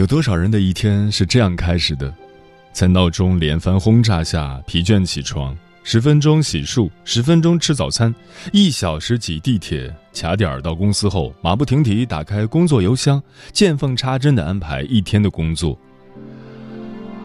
[0.00, 2.10] 有多少人的一天是这样开始的？
[2.72, 8.14] 在闹钟连番轰炸下，疲倦起床，十分钟洗漱，十分钟吃早餐，
[8.50, 15.78] 一小时挤地铁，卡点儿到公司后，马不停蹄打开工作邮箱，见缝插针的安排一天的工作。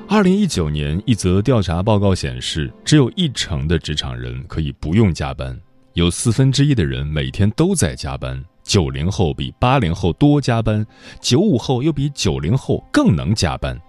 [0.09, 5.57] 二零一九年一则调查报告显示，只有一成的职场人可以不用加班，
[5.93, 8.43] 有四分之一的人每天都在加班。
[8.65, 10.85] 九零后比八零后多加班，
[11.21, 13.79] 九五后又比九零后更能加班。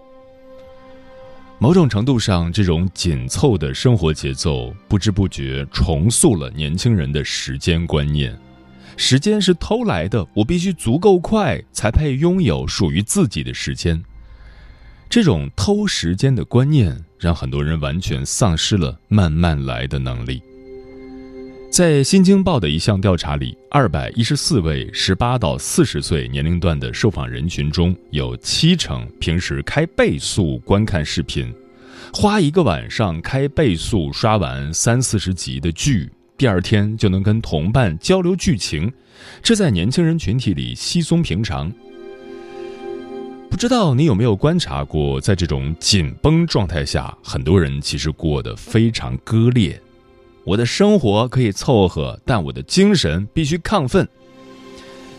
[1.59, 8.37] 某种程度上，这种紧凑的生活节奏不知不觉重塑了年轻人的时间观念：
[8.95, 14.01] 时间是偷来的，我必须足够快才配拥有属于自己的时间。
[15.09, 20.39] 这种偷时间的观念，让很多人完全丧失了慢慢来的能力。
[21.69, 31.53] 在《新京报》的一项调查里，二百一十四位十八到四十岁年龄段的受访人群中，有七成平时开倍速观看视频，
[32.13, 38.91] 花一个晚上开倍速刷完三四十集的剧，第二天就能跟同伴交流剧情，
[39.43, 41.71] 这在年轻人群体里稀松平常。
[43.51, 49.79] 不知道你有没有观察过，在这种紧绷状态下，很多人其实过得非常割裂。
[50.47, 54.07] 我的生活可以凑合，但我的精神必须亢奋。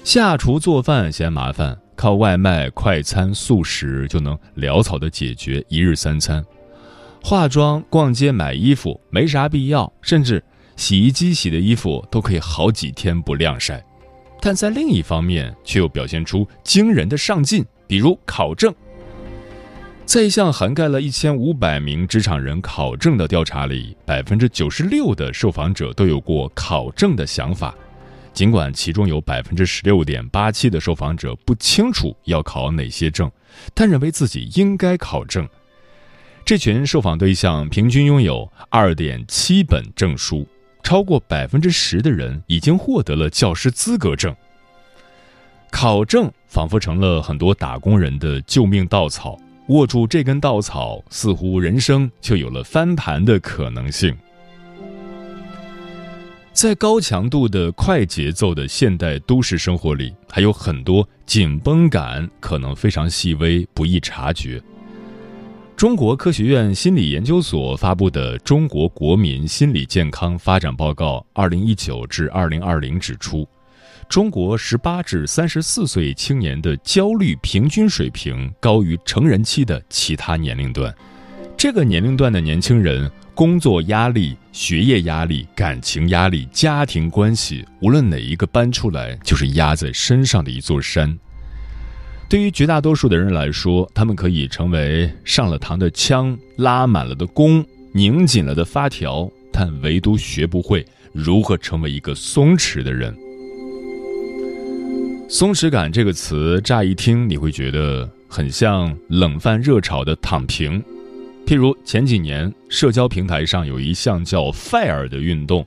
[0.02, 6.42] 下厨做饭嫌麻烦，靠外卖、快餐、速食就能潦草的解决一日三餐。
[7.22, 10.42] 化妆、逛街、买衣服没啥必要，甚至
[10.76, 13.84] 洗衣机洗的衣服都可以好几天不晾晒。
[14.40, 18.74] 但在另一方面，却又表现出惊人的上进，比如考证。
[20.08, 27.74] 在一项涵盖了一千五百名职场人考证的调查里，百分之九十六的受访者都有过考证的想法，
[28.32, 33.30] 尽管其中有百分之十六点八七的受访者不清楚要考哪些证，
[33.74, 35.46] 但认为自己应该考证。
[36.42, 40.48] 这群受访对象平均拥有二点七本证书，
[40.82, 44.34] 超过百分之十的人已经获得了教师资格证。
[45.70, 49.38] 考证仿佛成了很多打工人的救命稻草。
[49.68, 54.16] 握住这根稻草，似乎人生就有了翻盘的可能性。
[56.52, 64.60] 在高强度的快节奏的现代都市生活里，还有很多紧绷感，可能非常细微，不易察觉。
[65.76, 73.46] 中国科学院心理研究所发布的《中国国民心理健康发展报告（二零一九至二零二零）》指出。
[74.08, 80.92] 中国十八至三十四岁青年的焦虑平均水平高于成人期的其他年龄段。
[81.58, 91.18] 这个年龄段的年轻人，工作压力、学业压力、感情压力、家庭关系，无论哪一个搬出来，就是压在身上的一座山。
[92.30, 103.14] 对于绝大多数的人来说，他们可以成为上了膛的枪、拉满了的弓、拧紧了的发条，但唯独学不会如何成为一个松弛的人。
[105.30, 110.82] 松弛感这个词，乍一听你会觉得很像冷饭热炒的躺平。
[111.46, 115.66] 譬如前几年，社交平台上有一项叫 “fire” 的运动，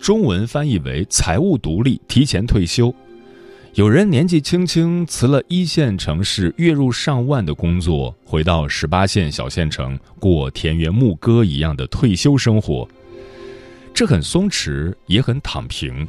[0.00, 2.94] 中文翻译为“财务独立，提前退休”。
[3.74, 12.88] 有人年纪轻轻辞了一线城市月入上万的工作，回到十八线小县城过田园牧歌一样的退休生活。
[13.92, 16.08] 这很松弛，也很躺平，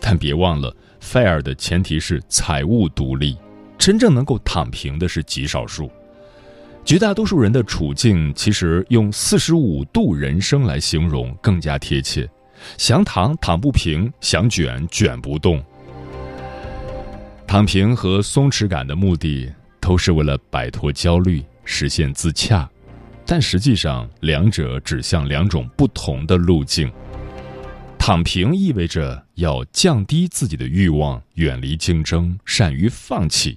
[0.00, 0.72] 但别忘了。
[1.00, 3.36] Fair 的前提是财务独立，
[3.78, 5.90] 真正能够躺平的是极少数。
[6.84, 12.28] 绝大多数人的处境，其实用“四十五度人生”来形容更加贴切。
[12.76, 15.62] 想躺躺不平，想卷卷不动。
[17.46, 19.50] 躺平和松弛感的目的，
[19.80, 22.68] 都是为了摆脱焦虑，实现自洽。
[23.26, 26.90] 但实际上，两者指向两种不同的路径。
[27.98, 33.56] 躺平意味着要降低自己的欲望，远离竞争，善于放弃；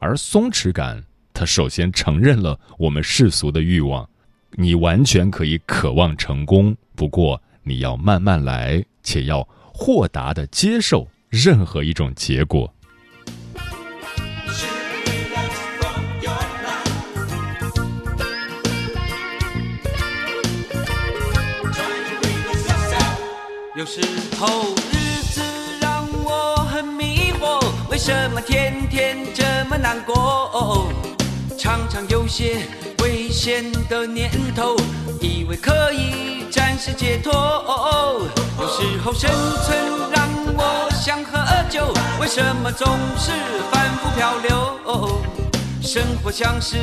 [0.00, 1.04] 而松弛感。
[1.32, 4.08] 他首先承认了我们世俗的欲望，
[4.56, 12.74] 你完全可以渴望成功，不过你要慢慢来，且要豁达的接受任何一种结果。
[23.76, 24.02] 有时
[24.36, 24.74] 候
[28.02, 30.88] 什么天天这么难过？
[31.58, 32.56] 常常有些
[33.02, 34.74] 危险的念头，
[35.20, 37.30] 以为可以暂时解脱。
[38.58, 39.30] 有时候生
[39.66, 39.78] 存
[40.10, 40.26] 让
[40.56, 41.38] 我想喝
[41.68, 42.88] 酒，为什么总
[43.18, 43.32] 是
[43.70, 44.80] 反复漂流？
[45.82, 46.78] 生活像是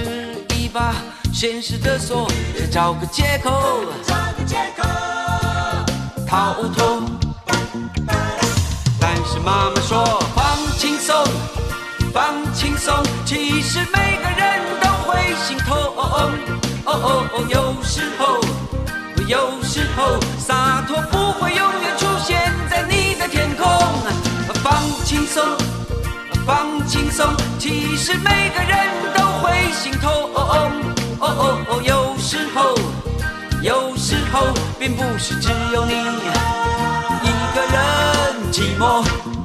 [0.56, 0.94] 一把
[1.34, 2.30] 现实的锁，
[2.72, 3.50] 找个借口，
[4.06, 4.88] 找个借口
[6.28, 7.02] 逃脱。
[9.00, 10.04] 但是妈妈说
[10.36, 10.47] 放轻松，
[12.14, 12.96] 放轻松，
[13.26, 15.28] 其实每个人都会。
[15.46, 16.32] 心痛，哦
[16.84, 16.92] 哦
[17.32, 18.42] 哦，有时候，
[19.28, 23.66] 有时候，洒脱不会永远出现在你的天空。
[24.64, 24.74] 放
[25.06, 25.44] 轻松，
[26.46, 30.12] 放轻松，其实每个人都会心痛。
[30.34, 30.72] 哦
[31.20, 32.76] 哦哦，有时候，
[33.62, 34.48] 有时候，
[34.80, 35.94] 并不是只有你
[37.24, 39.37] 一个人寂寞。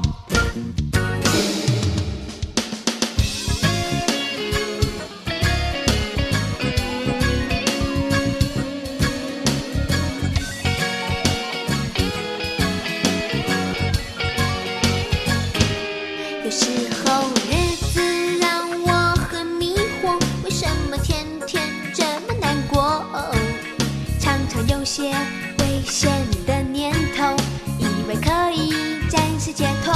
[29.53, 29.95] 解脱。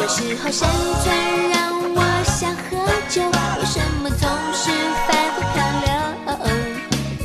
[0.00, 0.66] 有时候生
[1.02, 1.06] 存
[1.50, 1.58] 让
[1.94, 2.68] 我想喝
[3.08, 4.70] 酒，为什么总是
[5.06, 5.54] 反复漂
[5.84, 5.88] 流？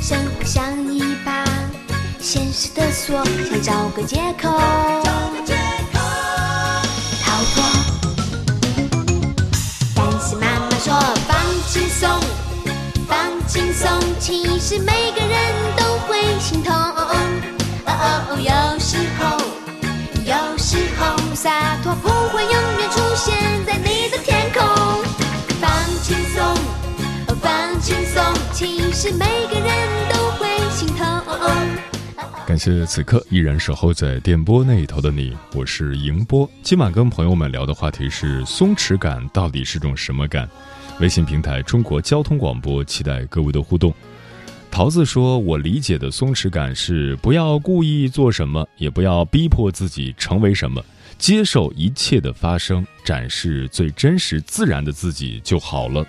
[0.01, 0.53] 生活像
[0.93, 1.29] 一把
[2.19, 4.49] 现实的锁，想找个借口
[7.23, 7.55] 逃脱。
[9.95, 10.87] 但是妈妈说
[11.27, 11.31] 放
[11.67, 12.03] 轻松，
[13.07, 13.15] 放
[13.47, 13.87] 轻松，
[14.19, 15.37] 其实每个人
[15.77, 16.71] 都会心痛。
[16.75, 17.07] 哦，
[17.87, 17.89] 哦
[18.29, 18.49] 哦，有
[18.79, 18.84] 时
[21.45, 23.35] 洒脱不会永远出现
[23.67, 24.65] 在你的天空。
[25.61, 26.43] 放轻松，
[27.39, 31.05] 放轻松，其实每个人都会心痛。
[32.47, 36.49] 感谢此刻依然守候在电波那一头的你，我是迎波。
[36.63, 40.49] 今晚跟朋友们聊的话题是松弛感到底是种什么感？
[40.99, 43.93] 微信平台中国交通广播，期待各位的互动。
[44.71, 50.83] 桃子说：“我理解的松弛感是不要故意做什么，也不要逼迫自己成为什么。”
[51.17, 56.05] 接受一切的发生，展示最真实自然的自己就好了。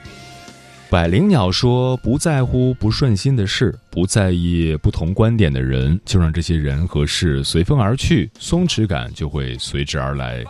[0.89, 10.45] 百灵鸟说：“不在乎不顺心的事，不在意不同观点的人，就让这些人和事随风而去，松弛感就会随之而来。”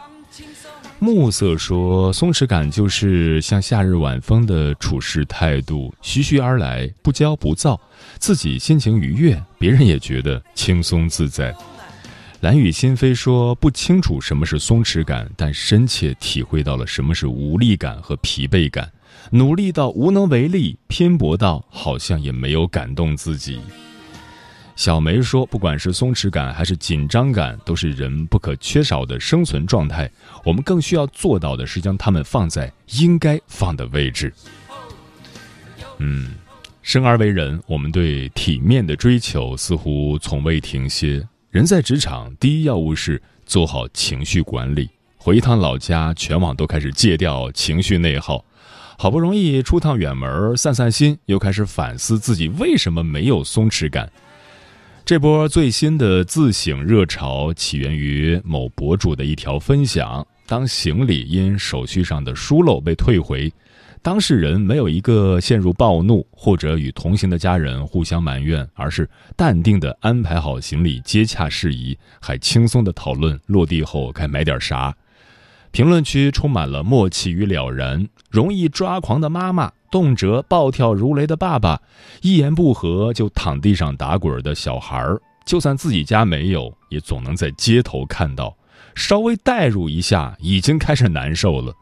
[0.98, 7.80] 暮色说：“松弛感就是像夏日晚风的处事态度，徐徐而来，不骄不躁，
[8.18, 11.54] 自己心情愉悦，别人也觉得轻松自在。”
[12.46, 18.88] 蓝雨心扉说：“不清楚什么是松弛感，但深切体会到了什么是无力感和疲惫感。
[19.32, 23.58] 努力到无能为力，拼搏到好像也没有感动自己。”
[24.76, 30.08] 小梅说：“不管是松弛感还是紧张感，都是人不可缺少的生存状态。
[30.44, 34.32] 我们更需要做到的是将它们放在应该放的位置。”
[35.98, 36.36] 嗯，
[36.80, 41.26] 生而为人，我们对体面的追求似乎从未停歇。
[41.56, 44.90] 人在职场，第一要务是做好情绪管理。
[45.16, 48.44] 回一趟老家，全网都开始戒掉情绪内耗。
[48.98, 54.12] 好不容易出趟远门散散心，又开始反思自己为什么没有松弛感。
[55.02, 63.50] 这波最新的自省热潮起源于某博主的一条分享：当行李因手续上的疏漏被退回。
[64.06, 74.94] 当事人没有一个陷入暴怒或者与同行的家人互相埋怨，而是淡定地安排好行李，接洽事宜，还轻松地讨论落地后该买点啥。
[75.72, 78.06] 评论区充满了默契与了然。
[78.30, 81.82] 容易抓狂的妈妈动辄暴跳如雷的爸爸，
[82.22, 88.56] 一言不合就躺地上打滚的小孩儿，就算自己家没有，也总能在街头看到。
[88.94, 91.74] 稍微代入一下，已经开始难受了。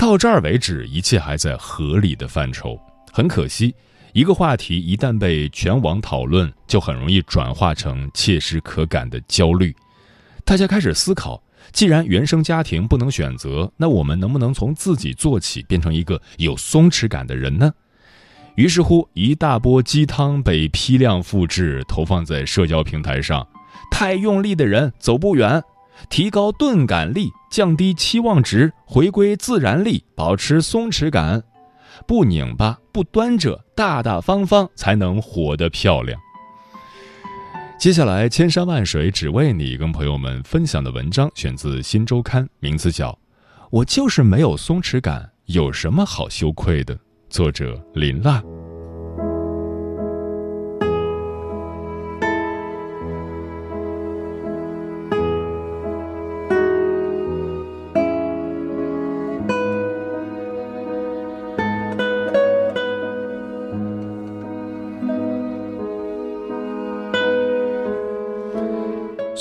[0.00, 2.80] 到这儿为止，一切还在合理的范畴。
[3.12, 3.74] 很可惜，
[4.14, 9.76] 一个话题一旦被全网讨论，就很容易转化成切实可感的焦虑。
[10.42, 17.70] 大家开始思考：既然原生家庭不能选择，那我们能不能从自己做起，变成一个有松弛感的人呢？
[18.54, 23.46] 于是乎，一大波鸡汤被批量复制，投放在社交平台上。
[23.90, 25.62] 太用力的人走不远。
[26.08, 31.42] 提高钝感力，降低期望值，回归自然力，保持松弛感，
[32.06, 36.18] 不拧巴，不端着，大大方方，才能活得漂亮。
[37.78, 43.10] 接下来，千山万水只为你，跟朋友们分享的文章选自《新周刊》，名字叫
[43.70, 46.94] 《我就是没有松弛感，有什么好羞愧的》，
[47.30, 48.42] 作者林娜。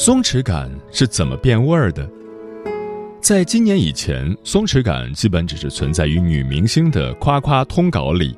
[0.01, 2.09] 松弛感是怎么变味儿的？
[3.19, 8.33] 在今年以前，松弛感基本只是存在于女明星的夸夸通稿里。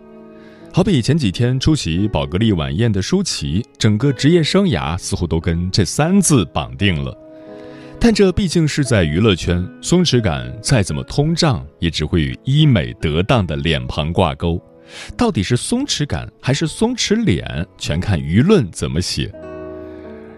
[0.74, 7.16] 好比前几天出席宝格丽晚宴的舒淇，整个职业生涯似乎都跟这三字绑定了。
[8.00, 14.60] 但这毕竟是在娱乐圈，松弛感再怎么通胀，也只会与医美得当的脸庞挂钩。
[15.16, 19.32] 到底是松弛感还是松弛脸，全看舆论怎么写。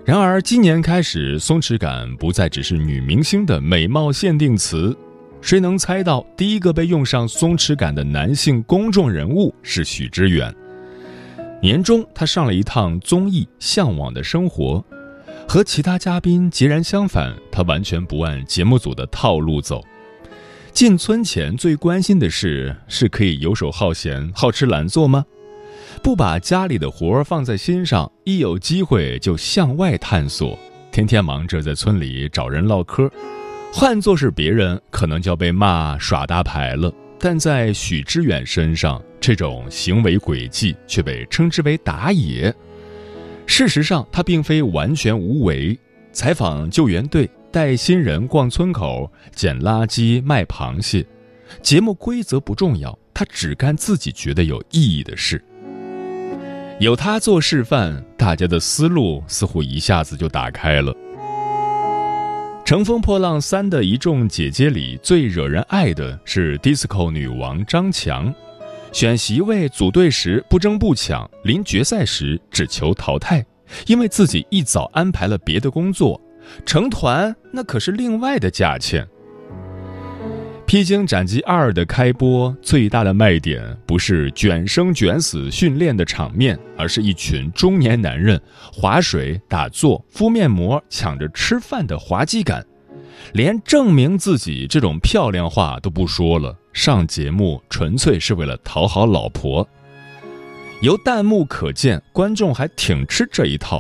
[0.06, 4.94] 然而，今年开始，松弛感不再只是女明星的美貌限定词。
[5.40, 10.54] 谁能猜到第一个被用上松弛感的男性公众人物是许知远？
[11.62, 14.84] 年终，他上了一趟综艺《向往的生活》，
[15.48, 19.82] 和其他嘉宾截然相反，他完全不按节目组的套路走。
[20.74, 25.24] 进村前最关心的事：是可以游手好闲、好吃懒做吗？
[26.02, 30.58] 不把家里的活儿放在心上，一有机会就向外探索，
[30.92, 33.10] 天天忙着在村里找人唠嗑。
[33.72, 36.94] 换做是别人，可能就要被骂耍大牌了。
[37.20, 42.54] 但在许知远身上，这种行为轨迹却被称之为打野。
[43.46, 45.78] 事实上，他并非完全无为。
[46.12, 51.06] 采访救援队，带新人逛村口，捡垃圾，卖螃蟹。
[51.62, 55.44] 节目规则不重要，他只干自己觉得有意义的事。
[56.80, 60.92] 有他做示范，大家的思路似乎一下子就打开了。
[62.66, 68.34] 《乘风破浪三》的一众姐姐里，最惹人爱的是 DISCO 女王张强。
[68.92, 73.46] 选席位组队时不争不抢，临决赛时只求淘汰，
[73.86, 76.20] 因为自己一早安排了别的工作。
[76.66, 79.06] 成团那可是另外的价钱。
[80.74, 88.42] 《披荆斩棘二》的开播最大的卖点不是卷生卷死训练的场面，而是一群中年男人
[88.74, 92.66] 划水、打坐、敷面膜、抢着吃饭的滑稽感。
[93.34, 99.70] 连证明自己这种漂亮话都不说了，上节目纯粹是为了讨好老婆。
[100.82, 103.80] 由弹幕可见，观众还挺吃这一套。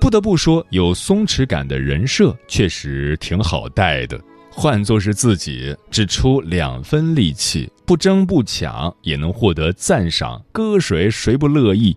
[0.00, 4.20] 不得不说，有松弛感的人设确实挺好带的。
[4.56, 11.96] 换作是自己，只出两分力气，不争不抢，也能获得赞赏，搁谁谁不乐意？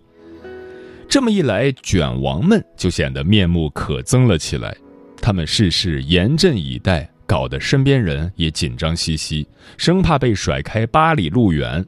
[1.08, 4.76] 这么一来，卷王们就显得面目可憎了起来。
[5.20, 11.82] 他们事事严阵以待，搞得身边人也紧张兮兮，生怕被甩开八里路远。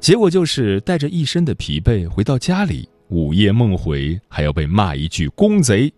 [0.00, 5.90] 结果就是带着一身的疲惫回到家里，午夜梦回，还要被骂一句“公贼”。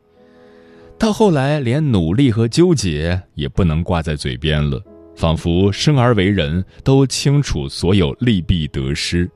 [1.02, 4.80] 到后来，连努力和纠结也不能挂在嘴边了，
[5.16, 9.28] 仿佛生而为人都清楚所有利弊得失，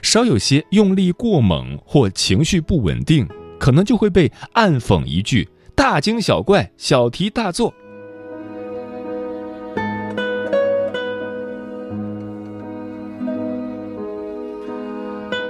[0.00, 5.46] 稍有些用力过猛或情绪不稳定，可能就会被暗讽一句
[5.76, 7.70] “大惊小怪，小题大做”。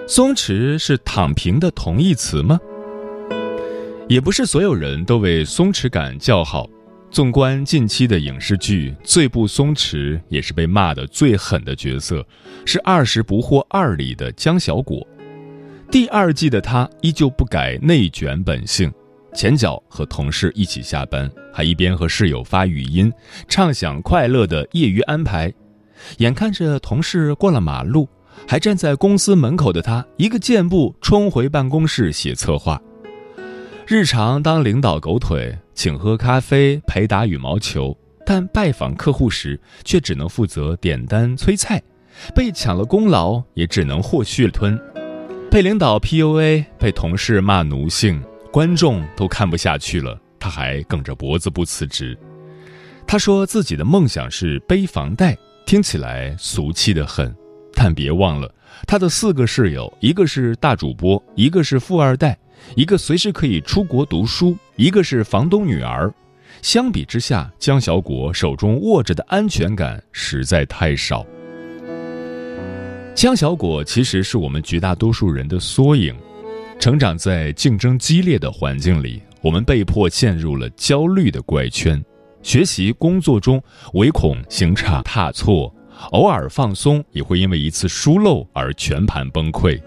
[0.09, 2.59] 松弛是躺平的同义词吗？
[4.11, 6.69] 也不是所有人都为松弛感叫好。
[7.13, 12.27] 纵观近期的影视剧，最不松弛也是被骂的最狠的角色，
[12.67, 15.07] 是《二十不惑二》里的江小果。
[15.93, 18.93] 第二季的他依旧不改内卷本性，
[19.33, 23.13] 前脚和同事一起下班，还一边和室友发语音，
[23.47, 25.53] 畅享快乐的业余安排。
[26.19, 28.09] 眼看着同事过了马路，
[28.45, 32.81] 还站在公司门口的他，一个箭步冲回办公室写策划。
[33.91, 41.83] 日常当领导狗腿，请喝咖啡，陪打羽毛球，但拜访客户时却只能负责点单催菜，
[42.33, 44.81] 被抢了功劳也只能获血吞，
[45.51, 52.17] 被领导 PUA，被同事骂奴性，观众都看不下去了，他还梗着脖子不辞职。
[53.09, 57.35] 他说自己的梦想是背房贷，听起来俗气的很，
[57.75, 58.55] 但别忘了
[58.87, 62.39] 他的四个室友，一个是大主播，一个是富二代，
[62.75, 66.13] 一个随时可以出国读书，一个是房东女儿。
[66.63, 71.25] 相比之下，江小果手中握着的安全感实在太少。
[73.15, 76.15] 江小果其实是我们绝大多数人的缩影，
[76.79, 82.03] 成长在竞争激烈的环境里，我们被迫陷入了焦虑的怪圈。
[82.43, 83.63] 学习工作中
[83.95, 85.75] 唯恐行差踏错，
[86.13, 89.79] 偶尔放松也会因为一次疏漏而全盘崩溃。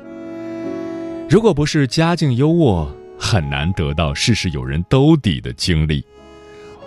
[1.30, 2.88] 如果不是家境优渥，
[3.18, 6.06] 很难得到事事有人兜底的经历。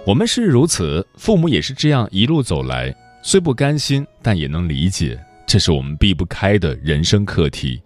[0.06, 7.82] 我们是如此，父母也是这样一路走来，虽不甘心，但也能理解，这是我们避不开的人生课题。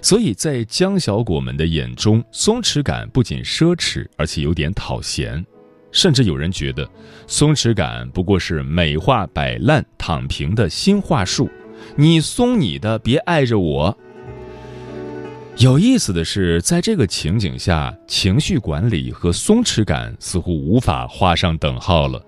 [0.00, 5.44] 所以在江小果们的眼中，松弛感不仅奢侈，而且有点讨嫌。
[5.92, 6.88] 甚至有人觉得，
[7.26, 11.50] 松弛感不过是美化摆烂、躺平的新话术。
[11.96, 13.98] 你松你的，别碍着我。
[15.58, 22.20] 有意思的是，在这个情景下，情绪管理和松弛感似乎无法画上等号了。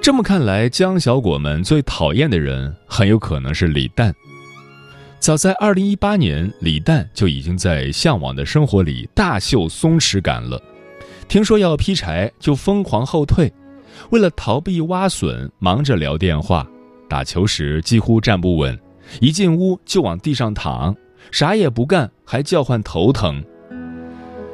[0.00, 4.14] 这么看来，江小果们最讨厌的人很有可能是李诞。
[5.18, 10.60] 早在2018年，李诞就已经在《向往的生活》里大秀松弛感了。
[11.28, 13.48] 听说要劈柴，就疯狂后退；
[14.10, 16.66] 为了逃避挖笋，忙着聊电话；
[17.08, 18.78] 打球时几乎站不稳，
[19.20, 20.96] 一进屋就往地上躺，
[21.30, 23.42] 啥也不干，还叫唤头疼。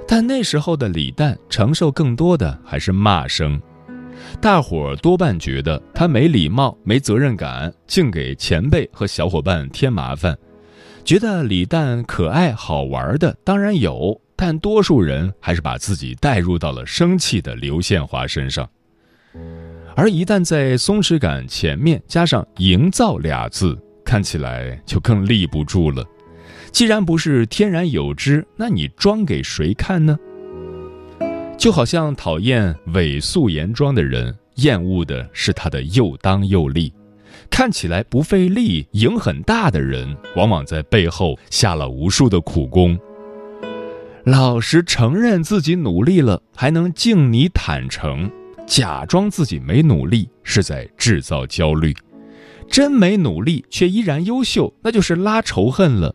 [0.06, 3.60] 但那时候的李诞承受更多的还是骂声，
[4.40, 10.34] 大伙儿多半觉得他没礼貌、没责任感，净给前辈和小伙伴添麻烦；
[11.04, 14.20] 觉得李诞可爱好玩的当然有。
[14.34, 18.68] 但多数人还是把自己带入到了生气的刘宪华身上，
[19.94, 26.04] 而一旦在松弛感前面加上“营造”俩字，看起来就更立不住了。
[26.72, 30.18] 既然不是天然有之，那你装给谁看呢？
[31.58, 36.90] 就好像讨厌伪素颜妆的人，厌恶的是他的又当又立；
[37.50, 42.98] 看起来不费力、影很大的人，往往在背后下了无数的苦功。
[44.24, 48.30] 老实承认自己努力了，还能敬你坦诚；
[48.66, 51.92] 假装自己没努力，是在制造焦虑；
[52.66, 56.14] 真没努力却依然优秀，那就是拉仇恨了。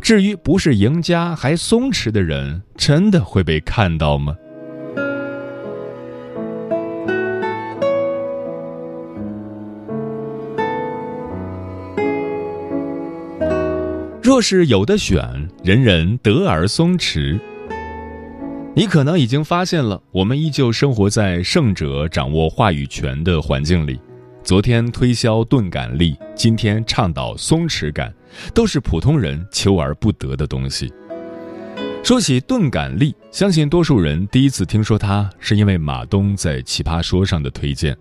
[0.00, 4.36] 至于不是赢家还松弛的人，真的会被看到吗？
[14.22, 17.38] 若是有的选，人人得而松弛。
[18.76, 23.98] 你可能已经发现了，我们依旧生活在胜者掌握话语权的环境里。
[24.50, 28.12] 昨天推销钝感力，今天倡导松弛感，
[28.52, 30.92] 都是普通人求而不得的东西。
[32.02, 37.96] 说起钝感力，相信多数人第一次听说它，是因为马东在《奇葩说》上的推荐。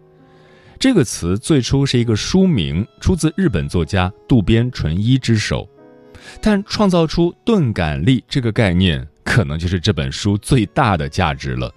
[0.80, 5.70] 这个词最初是一个书名，出自日本作家渡边淳一之手。
[6.42, 11.72] 但创造出钝感力这个概念，可能就是这本书最大的价值了。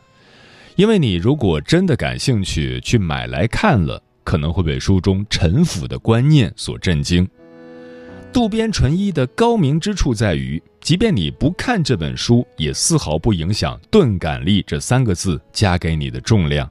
[0.77, 7.29] 因为你如果真的感兴趣去买来看了，可能会被书中陈腐的观念所震惊。
[8.33, 16.67] 渡边淳一的高明之处在于，即便你不看这本书，也丝毫不影响“钝感力”这三个字加给你的重量。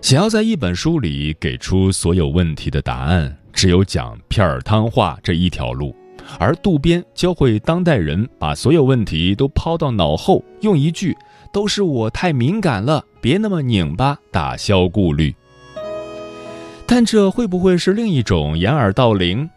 [0.00, 5.96] 想要在一本书里给出所有问题的答案，只有讲片儿汤话这一条路。
[6.38, 11.16] 而渡边教会当代人把所有问题都抛到脑后，用一句
[11.52, 15.34] “都是我太敏感了，别那么拧巴”打消顾虑。
[16.86, 19.48] 但这会不会是另一种掩耳盗铃？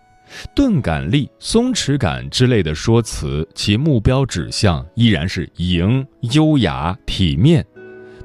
[0.53, 7.65] 钝感力、松弛感之类的说辞，其目标指向依然是赢、优雅、体面，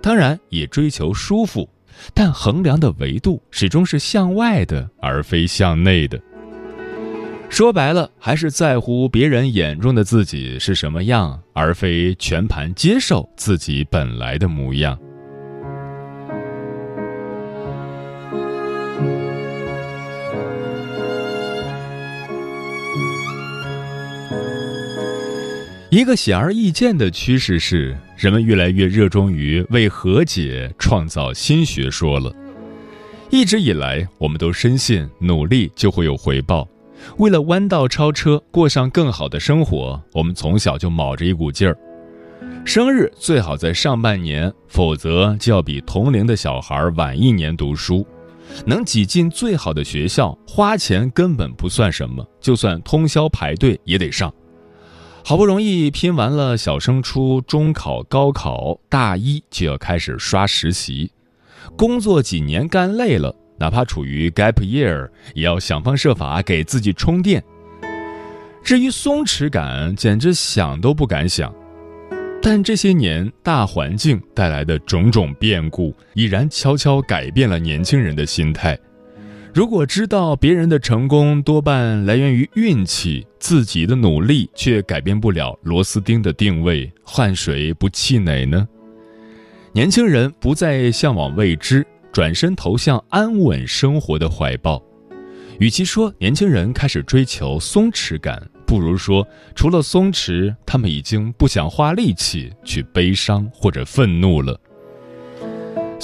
[0.02, 1.66] 当然也追求舒服，
[2.12, 6.20] 但衡量的维度始终是向外的，而非向内的。
[7.48, 14.98] 说白了，还是在乎别人眼中的自己是什么样，而非全盘接受自己本来的模样。
[25.94, 32.34] 一个显而易见的趋势是，人们越来越热衷于为和解创造新学说了。
[33.30, 36.66] 一直以来，我们都深信努力就会有回报。
[37.18, 41.78] 为了弯道超车，过上更好的生活，我们从小就卯着一股劲儿。
[42.64, 48.04] 生日最好在上半年，否则就要比同龄的小孩晚一年读书。
[48.66, 54.34] 能挤进最好的学校，花钱根本不算什么，就算通宵排队也得上。
[55.26, 61.10] 好不容易拼完了小升初、中考、高考，大一就要开始刷实习。
[61.78, 67.42] 工作几年干累了，哪怕处于 gap year，也要想方设法给自己充电。
[68.62, 71.50] 至于松弛感，简直想都不敢想。
[72.42, 78.78] 但这些年大环境带来的种种变故，已然悄悄改变了年轻人的心态。
[79.54, 88.66] 如果知道别人的成功多半来源于运气，自己的努力却改变不了螺丝钉的定位，换谁不气馁呢？
[89.72, 94.82] 年轻人不再向往未知，转身投向安稳生活的怀抱。
[95.60, 104.58] 与其说年轻人开始追求松弛感，不如说除了松弛，他们已经不想花力气去悲伤或者愤怒了。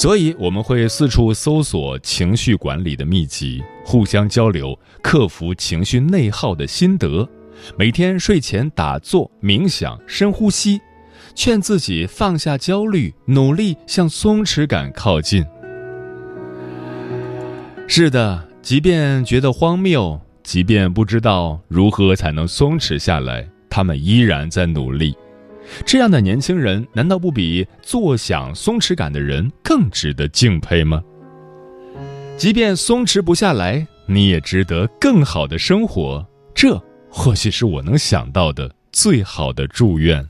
[0.00, 7.28] 所以我们会四处搜索情绪管理的秘籍，互相交流克服情绪内耗的心得。
[7.76, 10.80] 每天睡前打坐、冥想、深呼吸，
[11.34, 15.44] 劝自己放下焦虑，努力向松弛感靠近。
[17.86, 25.14] 是的，即便觉得荒谬，即便不知道如何才能松弛下来，他们依然在努力。
[25.85, 31.02] 这样的年轻人，难道不比坐享松弛感的人更值得敬佩吗？
[32.37, 36.26] 即便松弛不下来，你也值得更好的生活。
[36.54, 36.80] 这
[37.11, 40.26] 或许是我能想到的最好的祝愿。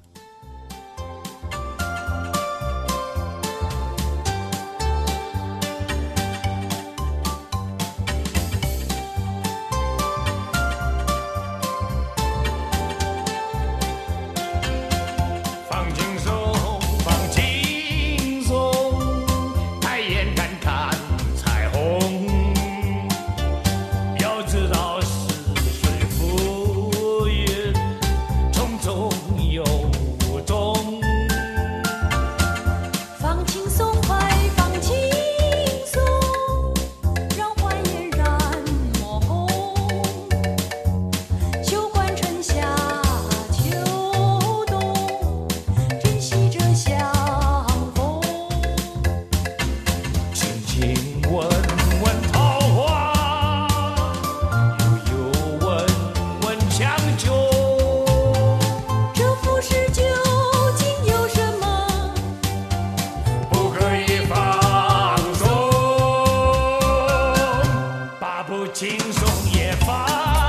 [68.72, 70.39] 轻松也放。